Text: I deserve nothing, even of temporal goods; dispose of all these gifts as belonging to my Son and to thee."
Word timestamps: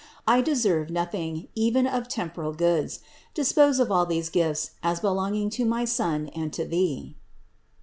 I 0.25 0.41
deserve 0.41 0.89
nothing, 0.89 1.47
even 1.53 1.85
of 1.85 2.07
temporal 2.07 2.53
goods; 2.53 3.01
dispose 3.35 3.79
of 3.79 3.91
all 3.91 4.07
these 4.07 4.29
gifts 4.29 4.71
as 4.81 4.99
belonging 4.99 5.51
to 5.51 5.63
my 5.63 5.85
Son 5.85 6.29
and 6.29 6.51
to 6.53 6.65
thee." 6.65 7.13